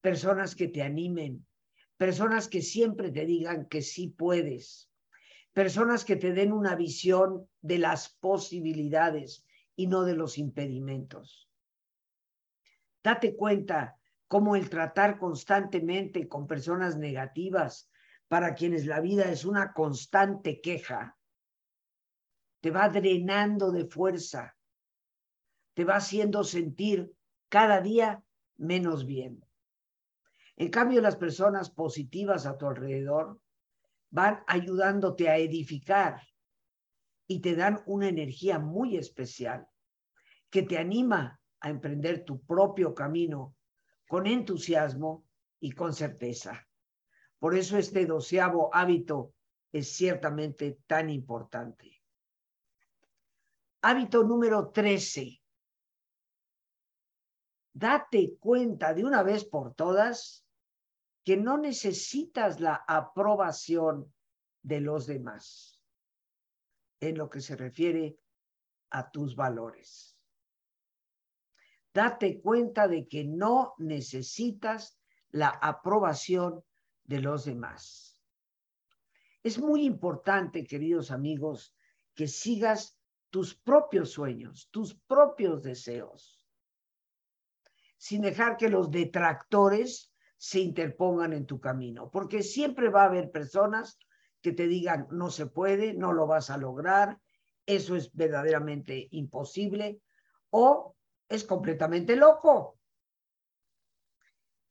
personas 0.00 0.54
que 0.54 0.68
te 0.68 0.84
animen, 0.84 1.44
personas 1.96 2.46
que 2.46 2.62
siempre 2.62 3.10
te 3.10 3.26
digan 3.26 3.66
que 3.66 3.82
sí 3.82 4.06
puedes, 4.06 4.88
personas 5.52 6.04
que 6.04 6.14
te 6.14 6.32
den 6.32 6.52
una 6.52 6.76
visión 6.76 7.50
de 7.60 7.78
las 7.78 8.08
posibilidades 8.08 9.44
y 9.74 9.88
no 9.88 10.04
de 10.04 10.14
los 10.14 10.38
impedimentos. 10.38 11.50
Date 13.02 13.34
cuenta 13.34 13.98
cómo 14.28 14.54
el 14.54 14.70
tratar 14.70 15.18
constantemente 15.18 16.28
con 16.28 16.46
personas 16.46 16.96
negativas 16.96 17.90
para 18.28 18.54
quienes 18.54 18.86
la 18.86 19.00
vida 19.00 19.24
es 19.24 19.44
una 19.44 19.72
constante 19.72 20.60
queja, 20.60 21.18
te 22.60 22.70
va 22.70 22.88
drenando 22.88 23.72
de 23.72 23.86
fuerza, 23.86 24.56
te 25.78 25.84
va 25.84 25.94
haciendo 25.94 26.42
sentir 26.42 27.14
cada 27.48 27.80
día 27.80 28.24
menos 28.56 29.06
bien. 29.06 29.44
En 30.56 30.70
cambio, 30.70 31.00
las 31.00 31.14
personas 31.14 31.70
positivas 31.70 32.46
a 32.46 32.58
tu 32.58 32.66
alrededor 32.66 33.40
van 34.10 34.42
ayudándote 34.48 35.28
a 35.28 35.36
edificar 35.36 36.20
y 37.28 37.38
te 37.42 37.54
dan 37.54 37.80
una 37.86 38.08
energía 38.08 38.58
muy 38.58 38.96
especial 38.96 39.68
que 40.50 40.64
te 40.64 40.78
anima 40.78 41.40
a 41.60 41.70
emprender 41.70 42.24
tu 42.24 42.44
propio 42.44 42.92
camino 42.92 43.54
con 44.08 44.26
entusiasmo 44.26 45.28
y 45.60 45.70
con 45.70 45.94
certeza. 45.94 46.66
Por 47.38 47.56
eso 47.56 47.78
este 47.78 48.04
doceavo 48.04 48.74
hábito 48.74 49.32
es 49.70 49.92
ciertamente 49.92 50.80
tan 50.88 51.08
importante. 51.08 52.02
Hábito 53.82 54.24
número 54.24 54.70
13. 54.70 55.40
Date 57.78 58.36
cuenta 58.40 58.92
de 58.92 59.04
una 59.04 59.22
vez 59.22 59.44
por 59.44 59.72
todas 59.72 60.44
que 61.24 61.36
no 61.36 61.58
necesitas 61.58 62.58
la 62.58 62.74
aprobación 62.74 64.12
de 64.62 64.80
los 64.80 65.06
demás 65.06 65.80
en 66.98 67.16
lo 67.16 67.30
que 67.30 67.40
se 67.40 67.54
refiere 67.54 68.18
a 68.90 69.08
tus 69.12 69.36
valores. 69.36 70.18
Date 71.94 72.40
cuenta 72.40 72.88
de 72.88 73.06
que 73.06 73.22
no 73.22 73.74
necesitas 73.78 74.98
la 75.28 75.50
aprobación 75.50 76.64
de 77.04 77.20
los 77.20 77.44
demás. 77.44 78.20
Es 79.44 79.56
muy 79.60 79.84
importante, 79.84 80.64
queridos 80.64 81.12
amigos, 81.12 81.76
que 82.16 82.26
sigas 82.26 82.98
tus 83.30 83.54
propios 83.54 84.10
sueños, 84.10 84.68
tus 84.72 84.96
propios 84.96 85.62
deseos, 85.62 86.37
sin 87.98 88.22
dejar 88.22 88.56
que 88.56 88.70
los 88.70 88.90
detractores 88.90 90.12
se 90.36 90.60
interpongan 90.60 91.32
en 91.32 91.46
tu 91.46 91.60
camino, 91.60 92.10
porque 92.10 92.42
siempre 92.42 92.88
va 92.88 93.02
a 93.02 93.06
haber 93.06 93.30
personas 93.30 93.98
que 94.40 94.52
te 94.52 94.68
digan, 94.68 95.08
no 95.10 95.30
se 95.30 95.46
puede, 95.46 95.94
no 95.94 96.12
lo 96.12 96.28
vas 96.28 96.48
a 96.48 96.56
lograr, 96.56 97.18
eso 97.66 97.96
es 97.96 98.14
verdaderamente 98.14 99.08
imposible, 99.10 100.00
o 100.50 100.94
es 101.28 101.44
completamente 101.44 102.14
loco. 102.14 102.78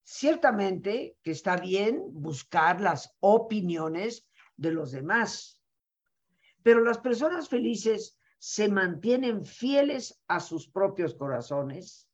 Ciertamente 0.04 1.18
que 1.22 1.32
está 1.32 1.58
bien 1.58 2.02
buscar 2.14 2.80
las 2.80 3.14
opiniones 3.20 4.26
de 4.56 4.72
los 4.72 4.92
demás, 4.92 5.62
pero 6.64 6.80
las 6.80 6.98
personas 6.98 7.50
felices 7.50 8.18
se 8.40 8.70
mantienen 8.70 9.46
fieles 9.46 10.18
a 10.30 10.40
sus 10.40 10.70
propios 10.70 11.14
corazones 11.14 12.07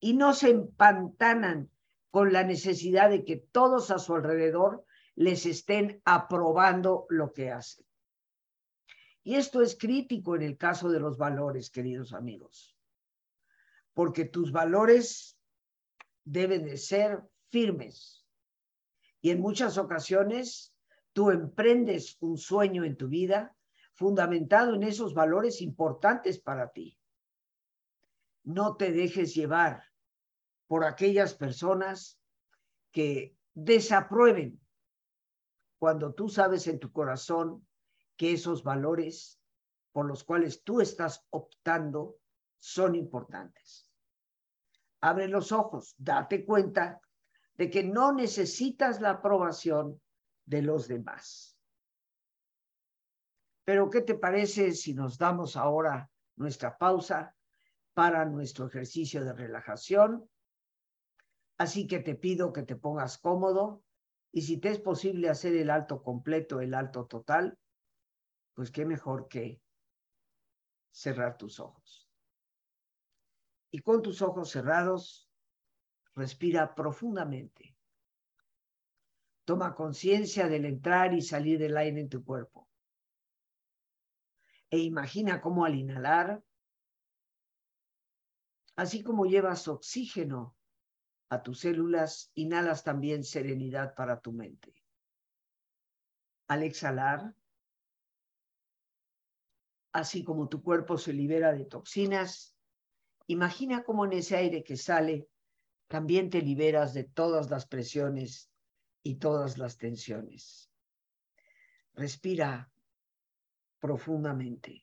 y 0.00 0.14
no 0.14 0.32
se 0.32 0.50
empantanan 0.50 1.70
con 2.10 2.32
la 2.32 2.42
necesidad 2.42 3.10
de 3.10 3.24
que 3.24 3.36
todos 3.36 3.90
a 3.90 3.98
su 3.98 4.14
alrededor 4.14 4.84
les 5.14 5.46
estén 5.46 6.00
aprobando 6.04 7.06
lo 7.10 7.32
que 7.32 7.50
hacen. 7.50 7.86
Y 9.22 9.34
esto 9.34 9.60
es 9.60 9.76
crítico 9.76 10.34
en 10.34 10.42
el 10.42 10.56
caso 10.56 10.88
de 10.88 10.98
los 10.98 11.18
valores, 11.18 11.70
queridos 11.70 12.14
amigos, 12.14 12.76
porque 13.92 14.24
tus 14.24 14.50
valores 14.50 15.38
deben 16.24 16.64
de 16.64 16.78
ser 16.78 17.22
firmes. 17.50 18.26
Y 19.20 19.30
en 19.30 19.40
muchas 19.40 19.76
ocasiones 19.76 20.74
tú 21.12 21.30
emprendes 21.30 22.16
un 22.20 22.38
sueño 22.38 22.84
en 22.84 22.96
tu 22.96 23.08
vida 23.08 23.54
fundamentado 23.94 24.74
en 24.74 24.82
esos 24.82 25.12
valores 25.12 25.60
importantes 25.60 26.40
para 26.40 26.72
ti. 26.72 26.98
No 28.42 28.76
te 28.76 28.92
dejes 28.92 29.34
llevar 29.34 29.89
por 30.70 30.84
aquellas 30.84 31.34
personas 31.34 32.20
que 32.92 33.36
desaprueben 33.52 34.60
cuando 35.80 36.14
tú 36.14 36.28
sabes 36.28 36.68
en 36.68 36.78
tu 36.78 36.92
corazón 36.92 37.66
que 38.16 38.34
esos 38.34 38.62
valores 38.62 39.42
por 39.90 40.06
los 40.06 40.22
cuales 40.22 40.62
tú 40.62 40.80
estás 40.80 41.26
optando 41.30 42.18
son 42.60 42.94
importantes. 42.94 43.90
Abre 45.00 45.26
los 45.26 45.50
ojos, 45.50 45.96
date 45.98 46.46
cuenta 46.46 47.00
de 47.54 47.68
que 47.68 47.82
no 47.82 48.12
necesitas 48.12 49.00
la 49.00 49.10
aprobación 49.10 50.00
de 50.44 50.62
los 50.62 50.86
demás. 50.86 51.58
Pero, 53.64 53.90
¿qué 53.90 54.02
te 54.02 54.14
parece 54.14 54.70
si 54.70 54.94
nos 54.94 55.18
damos 55.18 55.56
ahora 55.56 56.08
nuestra 56.36 56.78
pausa 56.78 57.34
para 57.92 58.24
nuestro 58.24 58.68
ejercicio 58.68 59.24
de 59.24 59.32
relajación? 59.32 60.30
Así 61.60 61.86
que 61.86 61.98
te 61.98 62.14
pido 62.14 62.54
que 62.54 62.62
te 62.62 62.74
pongas 62.74 63.18
cómodo 63.18 63.84
y 64.32 64.40
si 64.40 64.56
te 64.56 64.70
es 64.70 64.78
posible 64.78 65.28
hacer 65.28 65.54
el 65.56 65.68
alto 65.68 66.02
completo, 66.02 66.62
el 66.62 66.72
alto 66.72 67.04
total, 67.04 67.58
pues 68.54 68.70
qué 68.70 68.86
mejor 68.86 69.28
que 69.28 69.60
cerrar 70.90 71.36
tus 71.36 71.60
ojos. 71.60 72.10
Y 73.70 73.80
con 73.80 74.00
tus 74.00 74.22
ojos 74.22 74.48
cerrados, 74.48 75.30
respira 76.14 76.74
profundamente. 76.74 77.76
Toma 79.44 79.74
conciencia 79.74 80.48
del 80.48 80.64
entrar 80.64 81.12
y 81.12 81.20
salir 81.20 81.58
del 81.58 81.76
aire 81.76 82.00
en 82.00 82.08
tu 82.08 82.24
cuerpo. 82.24 82.70
E 84.70 84.78
imagina 84.78 85.42
cómo 85.42 85.66
al 85.66 85.74
inhalar, 85.74 86.42
así 88.76 89.02
como 89.02 89.26
llevas 89.26 89.68
oxígeno 89.68 90.56
a 91.30 91.42
tus 91.42 91.60
células, 91.60 92.30
inhalas 92.34 92.84
también 92.84 93.24
serenidad 93.24 93.94
para 93.94 94.20
tu 94.20 94.32
mente. 94.32 94.74
Al 96.48 96.62
exhalar, 96.62 97.34
así 99.92 100.22
como 100.22 100.48
tu 100.48 100.62
cuerpo 100.62 100.98
se 100.98 101.12
libera 101.12 101.52
de 101.52 101.64
toxinas, 101.64 102.54
Imagina 103.30 103.84
cómo 103.84 104.06
en 104.06 104.14
ese 104.14 104.34
aire 104.34 104.64
que 104.64 104.76
sale 104.76 105.28
también 105.86 106.30
te 106.30 106.42
liberas 106.42 106.94
de 106.94 107.04
todas 107.04 107.48
las 107.48 107.64
presiones 107.64 108.50
y 109.04 109.20
todas 109.20 109.56
las 109.56 109.78
tensiones. 109.78 110.68
Respira 111.94 112.72
profundamente. 113.78 114.82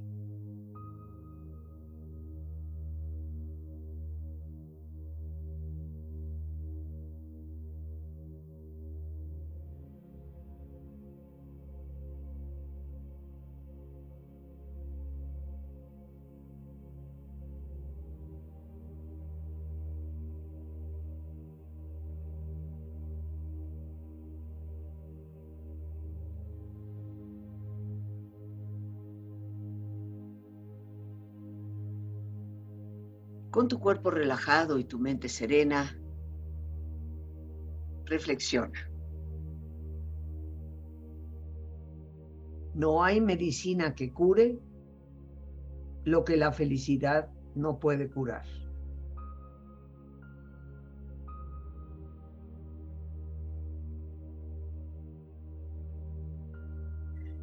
Con 33.61 33.67
tu 33.67 33.79
cuerpo 33.79 34.09
relajado 34.09 34.79
y 34.79 34.85
tu 34.85 34.97
mente 34.97 35.29
serena, 35.29 35.95
reflexiona. 38.05 38.89
No 42.73 43.03
hay 43.03 43.21
medicina 43.21 43.93
que 43.93 44.11
cure 44.11 44.59
lo 46.05 46.25
que 46.25 46.37
la 46.37 46.51
felicidad 46.51 47.29
no 47.53 47.77
puede 47.77 48.09
curar. 48.09 48.47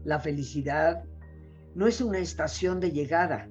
La 0.03 0.19
felicidad 0.19 1.05
no 1.77 1.87
es 1.87 2.01
una 2.01 2.19
estación 2.19 2.81
de 2.81 2.91
llegada, 2.91 3.49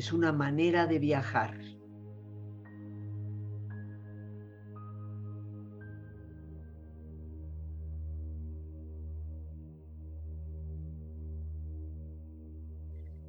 es 0.00 0.14
una 0.14 0.32
manera 0.32 0.86
de 0.86 0.98
viajar. 0.98 1.60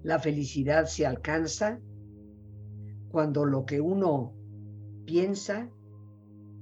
La 0.02 0.18
felicidad 0.20 0.86
se 0.86 1.06
alcanza 1.06 1.82
cuando 3.10 3.44
lo 3.44 3.66
que 3.66 3.82
uno 3.82 4.34
piensa, 5.06 5.70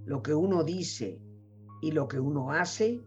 lo 0.05 0.23
que 0.23 0.33
uno 0.33 0.63
dice 0.63 1.21
y 1.83 1.91
lo 1.91 2.07
que 2.07 2.19
uno 2.19 2.51
hace 2.51 3.03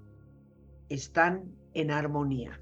están 0.88 1.52
en 1.74 1.90
armonía. 1.90 2.61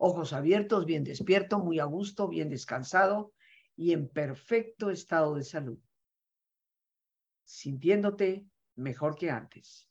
Ojos 0.00 0.32
abiertos, 0.32 0.86
bien 0.86 1.04
despierto, 1.04 1.58
muy 1.58 1.78
a 1.78 1.84
gusto, 1.84 2.26
bien 2.26 2.48
descansado 2.48 3.34
y 3.76 3.92
en 3.92 4.08
perfecto 4.08 4.90
estado 4.90 5.34
de 5.34 5.44
salud, 5.44 5.78
sintiéndote 7.44 8.46
mejor 8.76 9.14
que 9.14 9.30
antes. 9.30 9.88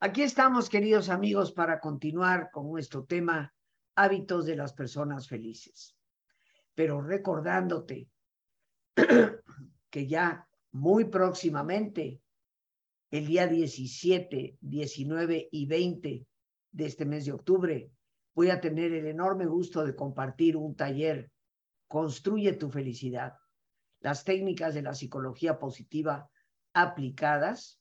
Aquí 0.00 0.22
estamos, 0.22 0.68
queridos 0.68 1.08
amigos, 1.08 1.50
para 1.50 1.80
continuar 1.80 2.50
con 2.50 2.68
nuestro 2.68 3.04
tema 3.04 3.54
hábitos 3.94 4.44
de 4.44 4.56
las 4.56 4.74
personas 4.74 5.26
felices. 5.26 5.96
Pero 6.74 7.00
recordándote 7.00 8.10
que 9.90 10.06
ya 10.06 10.46
muy 10.72 11.06
próximamente, 11.06 12.20
el 13.10 13.26
día 13.26 13.46
17, 13.46 14.58
19 14.60 15.48
y 15.50 15.66
20 15.66 16.26
de 16.76 16.84
este 16.84 17.06
mes 17.06 17.24
de 17.24 17.32
octubre, 17.32 17.90
voy 18.34 18.50
a 18.50 18.60
tener 18.60 18.92
el 18.92 19.06
enorme 19.06 19.46
gusto 19.46 19.82
de 19.82 19.96
compartir 19.96 20.56
un 20.56 20.76
taller, 20.76 21.32
Construye 21.88 22.52
tu 22.54 22.68
felicidad, 22.68 23.36
las 24.00 24.24
técnicas 24.24 24.74
de 24.74 24.82
la 24.82 24.92
psicología 24.92 25.56
positiva 25.56 26.28
aplicadas, 26.72 27.80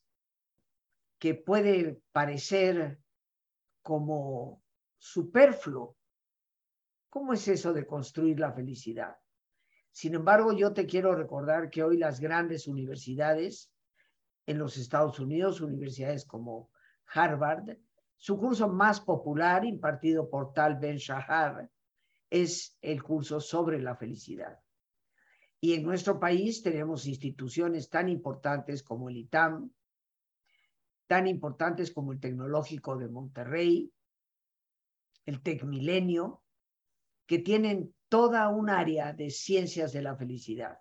que 1.18 1.34
puede 1.34 2.00
parecer 2.12 3.00
como 3.82 4.62
superfluo. 5.00 5.98
¿Cómo 7.10 7.34
es 7.34 7.48
eso 7.48 7.74
de 7.74 7.88
construir 7.88 8.40
la 8.40 8.54
felicidad? 8.54 9.18
Sin 9.92 10.14
embargo, 10.14 10.54
yo 10.54 10.72
te 10.72 10.86
quiero 10.86 11.16
recordar 11.16 11.72
que 11.72 11.82
hoy 11.82 11.98
las 11.98 12.20
grandes 12.20 12.68
universidades 12.68 13.72
en 14.46 14.60
los 14.60 14.78
Estados 14.78 15.20
Unidos, 15.20 15.62
universidades 15.62 16.26
como 16.26 16.70
Harvard, 17.08 17.76
su 18.18 18.38
curso 18.38 18.68
más 18.70 19.02
popular, 19.02 19.66
impartido 19.66 20.30
por 20.30 20.54
Tal 20.54 20.78
Ben 20.80 20.98
Shahar, 20.98 21.70
es 22.30 22.78
el 22.82 23.04
curso 23.04 23.40
sobre 23.40 23.82
la 23.82 23.96
felicidad. 23.96 24.60
Y 25.60 25.74
en 25.74 25.84
nuestro 25.84 26.20
país 26.20 26.62
tenemos 26.62 27.08
instituciones 27.08 27.90
tan 27.90 28.10
importantes 28.10 28.84
como 28.84 29.10
el 29.10 29.18
ITAM, 29.18 29.72
tan 31.08 31.28
importantes 31.28 31.92
como 31.92 32.12
el 32.12 32.20
Tecnológico 32.20 32.98
de 32.98 33.08
Monterrey, 33.08 33.92
el 35.26 35.42
Tecmilenio, 35.42 36.44
que 37.26 37.40
tienen 37.40 37.94
toda 38.10 38.50
un 38.50 38.70
área 38.70 39.14
de 39.14 39.30
ciencias 39.30 39.92
de 39.92 40.02
la 40.02 40.16
felicidad, 40.16 40.78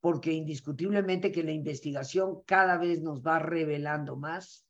porque 0.00 0.32
indiscutiblemente 0.32 1.32
que 1.32 1.42
la 1.42 1.52
investigación 1.52 2.42
cada 2.44 2.76
vez 2.76 3.00
nos 3.00 3.22
va 3.22 3.38
revelando 3.38 4.16
más 4.16 4.66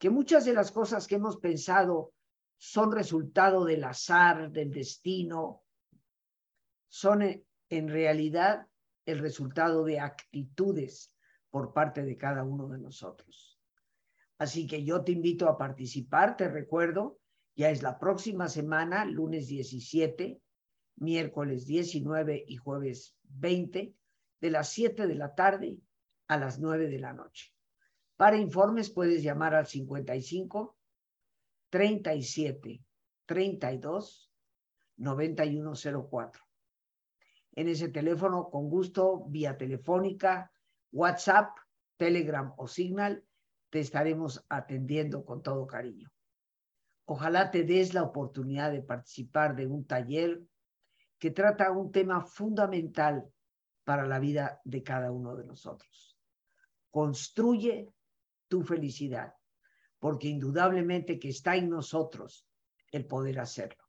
que 0.00 0.08
muchas 0.08 0.46
de 0.46 0.54
las 0.54 0.72
cosas 0.72 1.06
que 1.06 1.16
hemos 1.16 1.36
pensado 1.36 2.14
son 2.56 2.90
resultado 2.90 3.66
del 3.66 3.84
azar, 3.84 4.50
del 4.50 4.70
destino, 4.70 5.62
son 6.88 7.22
en 7.68 7.88
realidad 7.88 8.66
el 9.04 9.18
resultado 9.18 9.84
de 9.84 10.00
actitudes 10.00 11.12
por 11.50 11.74
parte 11.74 12.02
de 12.02 12.16
cada 12.16 12.44
uno 12.44 12.66
de 12.68 12.78
nosotros. 12.78 13.60
Así 14.38 14.66
que 14.66 14.84
yo 14.84 15.04
te 15.04 15.12
invito 15.12 15.50
a 15.50 15.58
participar, 15.58 16.34
te 16.34 16.48
recuerdo, 16.48 17.18
ya 17.54 17.68
es 17.68 17.82
la 17.82 17.98
próxima 17.98 18.48
semana, 18.48 19.04
lunes 19.04 19.48
17, 19.48 20.40
miércoles 20.96 21.66
19 21.66 22.44
y 22.48 22.56
jueves 22.56 23.18
20, 23.24 23.94
de 24.40 24.50
las 24.50 24.70
7 24.70 25.06
de 25.06 25.14
la 25.14 25.34
tarde 25.34 25.76
a 26.26 26.38
las 26.38 26.58
9 26.58 26.88
de 26.88 26.98
la 26.98 27.12
noche. 27.12 27.52
Para 28.20 28.36
informes 28.36 28.90
puedes 28.90 29.22
llamar 29.22 29.54
al 29.54 29.66
55 29.66 30.76
37 31.70 32.84
32 33.24 34.30
9104. 34.98 36.44
En 37.52 37.68
ese 37.68 37.88
teléfono, 37.88 38.50
con 38.50 38.68
gusto, 38.68 39.24
vía 39.28 39.56
telefónica, 39.56 40.52
WhatsApp, 40.92 41.56
Telegram 41.96 42.52
o 42.58 42.68
Signal, 42.68 43.24
te 43.70 43.80
estaremos 43.80 44.44
atendiendo 44.50 45.24
con 45.24 45.42
todo 45.42 45.66
cariño. 45.66 46.12
Ojalá 47.06 47.50
te 47.50 47.64
des 47.64 47.94
la 47.94 48.02
oportunidad 48.02 48.70
de 48.70 48.82
participar 48.82 49.56
de 49.56 49.66
un 49.66 49.86
taller 49.86 50.42
que 51.18 51.30
trata 51.30 51.70
un 51.70 51.90
tema 51.90 52.20
fundamental 52.20 53.32
para 53.82 54.06
la 54.06 54.18
vida 54.18 54.60
de 54.64 54.82
cada 54.82 55.10
uno 55.10 55.36
de 55.36 55.46
nosotros. 55.46 56.20
Construye 56.90 57.90
tu 58.50 58.62
felicidad, 58.64 59.34
porque 60.00 60.28
indudablemente 60.28 61.18
que 61.18 61.28
está 61.28 61.56
en 61.56 61.70
nosotros 61.70 62.46
el 62.90 63.06
poder 63.06 63.38
hacerlo. 63.38 63.84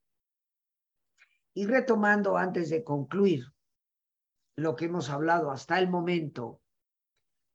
Y 1.53 1.65
retomando 1.65 2.37
antes 2.37 2.69
de 2.69 2.83
concluir 2.83 3.43
lo 4.55 4.75
que 4.75 4.85
hemos 4.85 5.09
hablado 5.09 5.49
hasta 5.49 5.79
el 5.79 5.89
momento, 5.89 6.61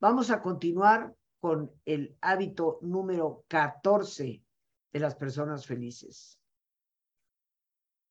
vamos 0.01 0.31
a 0.31 0.43
continuar 0.43 1.17
con 1.39 1.73
el 1.85 2.19
hábito 2.21 2.79
número 2.83 3.45
14 3.49 4.45
de 4.93 5.01
las 5.01 5.15
personas 5.15 5.65
felices. 5.67 6.41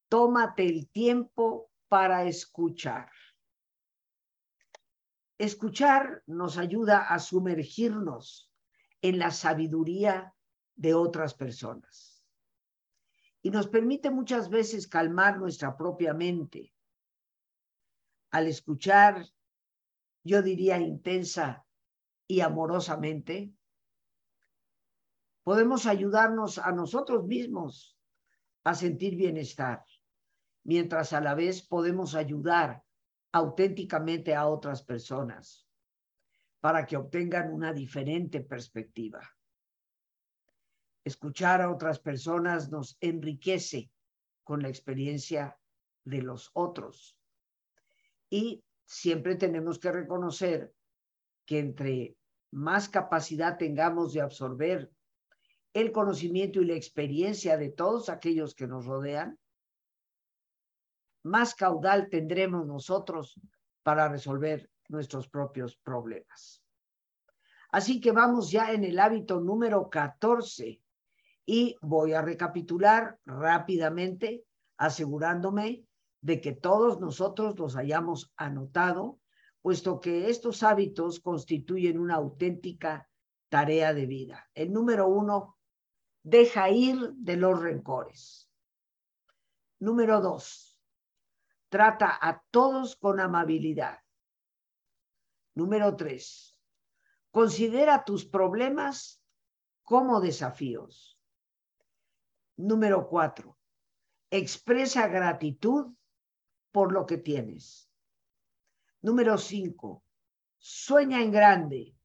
tómate 0.08 0.66
el 0.66 0.88
tiempo 0.92 1.70
para 1.90 2.24
escuchar. 2.24 3.10
Escuchar 5.38 6.24
nos 6.26 6.58
ayuda 6.58 7.02
a 7.14 7.20
sumergirnos 7.20 8.45
en 9.08 9.20
la 9.20 9.30
sabiduría 9.30 10.34
de 10.76 10.96
otras 10.96 11.36
personas 11.36 12.24
y 13.44 13.52
nos 13.52 13.68
permite 13.68 14.10
muchas 14.10 14.50
veces 14.50 14.88
calmar 14.88 15.38
nuestra 15.38 15.78
propia 15.78 16.16
mente. 16.16 16.74
Al 18.32 18.48
escuchar, 18.48 19.24
yo 20.24 20.42
diría 20.42 20.80
intensa 20.80 21.68
y 22.26 22.40
amorosamente, 22.40 23.54
podemos 25.44 25.86
ayudarnos 25.86 26.58
a 26.58 26.72
nosotros 26.72 27.26
mismos 27.26 27.96
a 28.64 28.74
sentir 28.74 29.16
bienestar, 29.16 29.86
mientras 30.64 31.14
a 31.14 31.22
la 31.22 31.36
vez 31.36 31.62
podemos 31.62 32.16
ayudar 32.16 32.84
auténticamente 33.32 34.34
a 34.34 34.48
otras 34.48 34.82
personas 34.82 35.65
para 36.66 36.84
que 36.84 36.98
obtengan 36.98 37.54
una 37.54 37.72
diferente 37.72 38.42
perspectiva. 38.42 39.22
Escuchar 41.04 41.62
a 41.62 41.70
otras 41.70 42.00
personas 42.00 42.72
nos 42.72 42.98
enriquece 43.02 43.92
con 44.44 44.64
la 44.64 44.70
experiencia 44.70 45.60
de 46.04 46.24
los 46.24 46.50
otros. 46.54 47.16
Y 48.32 48.64
siempre 48.84 49.36
tenemos 49.36 49.78
que 49.78 49.92
reconocer 49.92 50.74
que 51.46 51.60
entre 51.60 52.18
más 52.50 52.90
capacidad 52.90 53.60
tengamos 53.60 54.14
de 54.14 54.22
absorber 54.22 54.92
el 55.72 55.92
conocimiento 55.92 56.64
y 56.64 56.66
la 56.66 56.74
experiencia 56.74 57.58
de 57.58 57.70
todos 57.70 58.10
aquellos 58.10 58.56
que 58.56 58.66
nos 58.66 58.88
rodean, 58.88 59.38
más 61.22 61.54
caudal 61.54 62.10
tendremos 62.10 62.66
nosotros 62.66 63.40
para 63.84 64.10
resolver 64.10 64.68
nuestros 64.90 65.28
propios 65.28 65.76
problemas. 65.78 66.64
Así 67.72 68.00
que 68.00 68.12
vamos 68.12 68.52
ya 68.52 68.72
en 68.72 68.84
el 68.84 69.00
hábito 69.00 69.42
número 69.42 69.90
14 69.90 70.82
y 71.46 71.76
voy 71.82 72.14
a 72.14 72.22
recapitular 72.22 73.20
rápidamente, 73.26 74.46
asegurándome 74.78 75.86
de 76.22 76.42
que 76.42 76.54
todos 76.54 77.00
nosotros 77.00 77.58
los 77.60 77.76
hayamos 77.76 78.32
anotado, 78.36 79.20
puesto 79.62 80.00
que 80.00 80.30
estos 80.30 80.64
hábitos 80.64 81.20
constituyen 81.20 82.00
una 82.00 82.16
auténtica 82.16 83.10
tarea 83.50 83.94
de 83.94 84.06
vida. 84.06 84.50
El 84.54 84.74
número 84.74 85.08
uno, 85.08 85.58
deja 86.24 86.70
ir 86.70 87.14
de 87.14 87.38
los 87.38 87.62
rencores. 87.62 88.50
Número 89.80 90.22
dos, 90.22 90.82
trata 91.70 92.18
a 92.20 92.42
todos 92.50 92.96
con 92.96 93.20
amabilidad. 93.20 94.00
Número 95.56 95.96
tres, 95.96 96.58
considera 97.32 98.04
tus 98.04 98.26
problemas 98.26 99.24
como 99.84 100.20
desafíos. 100.20 101.18
Número 102.58 103.08
cuatro, 103.08 103.58
expresa 104.30 105.08
gratitud 105.08 105.94
por 106.72 106.92
lo 106.92 107.06
que 107.06 107.18
tienes. 107.18 107.90
Número 109.02 109.38
cinco, 109.38 110.04
sueña 110.58 111.22
en 111.22 111.32
grande. 111.32 111.96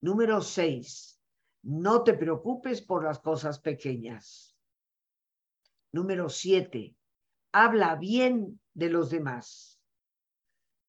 Número 0.00 0.40
seis, 0.40 1.20
no 1.62 2.02
te 2.02 2.14
preocupes 2.14 2.80
por 2.82 3.04
las 3.04 3.20
cosas 3.20 3.60
pequeñas. 3.60 4.56
Número 5.92 6.28
siete, 6.28 6.96
habla 7.52 7.94
bien 7.94 8.60
de 8.74 8.88
los 8.90 9.10
demás. 9.10 9.80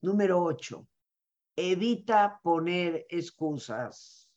Número 0.01 0.41
ocho, 0.41 0.87
evita 1.61 2.39
poner 2.41 3.05
excusas. 3.09 4.29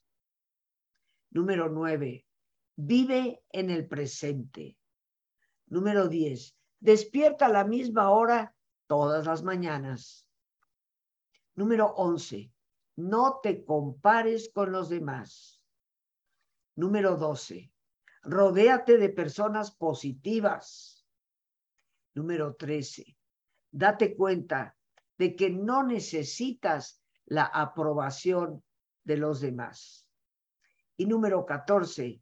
Número 1.31 1.69
nueve, 1.69 2.25
vive 2.75 3.43
en 3.51 3.69
el 3.69 3.87
presente. 3.87 4.77
Número 5.67 6.07
diez, 6.07 6.55
despierta 6.79 7.47
a 7.47 7.49
la 7.49 7.65
misma 7.65 8.11
hora 8.11 8.55
todas 8.87 9.25
las 9.25 9.43
mañanas. 9.43 10.29
Número 11.55 11.87
once, 11.95 12.53
no 12.95 13.39
te 13.41 13.65
compares 13.65 14.51
con 14.53 14.71
los 14.71 14.89
demás. 14.89 15.63
Número 16.75 17.15
doce, 17.15 17.71
rodéate 18.21 18.97
de 18.97 19.09
personas 19.09 19.71
positivas. 19.71 21.07
Número 22.13 22.55
trece, 22.55 23.17
date 23.71 24.15
cuenta 24.15 24.77
de 25.17 25.35
que 25.35 25.49
no 25.49 25.83
necesitas 25.83 27.01
la 27.25 27.45
aprobación 27.45 28.63
de 29.03 29.17
los 29.17 29.41
demás. 29.41 30.07
Y 30.97 31.05
número 31.05 31.45
14, 31.45 32.21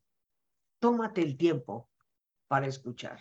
tómate 0.79 1.21
el 1.21 1.37
tiempo 1.37 1.89
para 2.47 2.67
escuchar. 2.67 3.19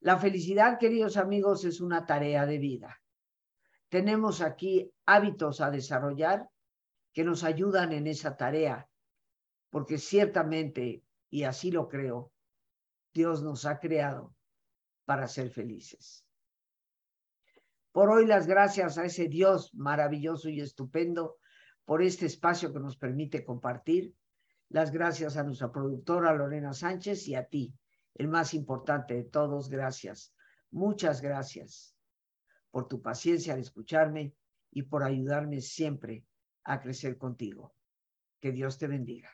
La 0.00 0.18
felicidad, 0.18 0.78
queridos 0.78 1.16
amigos, 1.16 1.64
es 1.64 1.80
una 1.80 2.04
tarea 2.04 2.44
de 2.44 2.58
vida. 2.58 3.00
Tenemos 3.88 4.40
aquí 4.40 4.92
hábitos 5.06 5.60
a 5.60 5.70
desarrollar 5.70 6.50
que 7.12 7.24
nos 7.24 7.44
ayudan 7.44 7.92
en 7.92 8.06
esa 8.06 8.36
tarea, 8.36 8.88
porque 9.70 9.98
ciertamente, 9.98 11.04
y 11.30 11.44
así 11.44 11.70
lo 11.70 11.88
creo, 11.88 12.32
Dios 13.12 13.42
nos 13.42 13.64
ha 13.64 13.78
creado 13.78 14.34
para 15.04 15.28
ser 15.28 15.50
felices. 15.50 16.26
Por 17.94 18.10
hoy 18.10 18.26
las 18.26 18.48
gracias 18.48 18.98
a 18.98 19.04
ese 19.04 19.28
Dios 19.28 19.72
maravilloso 19.72 20.48
y 20.48 20.60
estupendo 20.60 21.36
por 21.84 22.02
este 22.02 22.26
espacio 22.26 22.72
que 22.72 22.80
nos 22.80 22.96
permite 22.96 23.44
compartir. 23.44 24.16
Las 24.68 24.90
gracias 24.90 25.36
a 25.36 25.44
nuestra 25.44 25.70
productora 25.70 26.34
Lorena 26.34 26.72
Sánchez 26.72 27.28
y 27.28 27.36
a 27.36 27.44
ti, 27.44 27.72
el 28.14 28.26
más 28.26 28.52
importante 28.52 29.14
de 29.14 29.22
todos, 29.22 29.68
gracias. 29.68 30.34
Muchas 30.72 31.20
gracias 31.20 31.94
por 32.72 32.88
tu 32.88 33.00
paciencia 33.00 33.54
al 33.54 33.60
escucharme 33.60 34.34
y 34.72 34.82
por 34.82 35.04
ayudarme 35.04 35.60
siempre 35.60 36.26
a 36.64 36.80
crecer 36.80 37.16
contigo. 37.16 37.76
Que 38.40 38.50
Dios 38.50 38.76
te 38.76 38.88
bendiga. 38.88 39.30